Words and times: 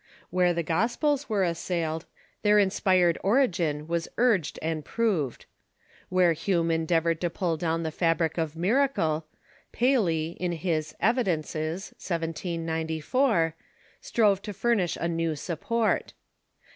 Where 0.31 0.51
the 0.51 0.63
Gospels 0.63 1.29
were 1.29 1.43
assailed, 1.43 2.07
their 2.41 2.57
inspired 2.57 3.19
origin 3.23 3.85
was 3.87 4.07
urged 4.17 4.57
and 4.59 4.83
proved. 4.83 5.45
Where 6.09 6.33
Hume 6.33 6.71
endeavored 6.71 7.21
to 7.21 7.29
pull 7.29 7.55
down 7.55 7.83
the 7.83 7.91
fabric 7.91 8.39
of 8.39 8.55
miracle, 8.57 9.27
Paley, 9.71 10.31
in 10.39 10.53
his 10.53 10.95
"Evidences" 11.01 11.93
(1794), 12.03 13.53
strove 14.01 14.41
to 14.41 14.53
furnish 14.53 14.97
a 14.99 15.07
new 15.07 15.35
support. 15.35 16.13